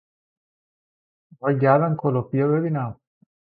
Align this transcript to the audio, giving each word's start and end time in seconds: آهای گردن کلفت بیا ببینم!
آهای 1.39 1.59
گردن 1.59 1.95
کلفت 2.01 2.29
بیا 2.31 2.47
ببینم! 2.47 2.95